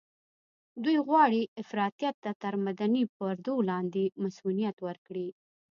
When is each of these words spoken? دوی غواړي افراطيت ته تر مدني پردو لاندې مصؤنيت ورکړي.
دوی 0.83 0.97
غواړي 1.07 1.41
افراطيت 1.61 2.15
ته 2.23 2.31
تر 2.41 2.53
مدني 2.65 3.03
پردو 3.15 3.55
لاندې 3.69 4.03
مصؤنيت 4.23 4.77
ورکړي. 4.87 5.27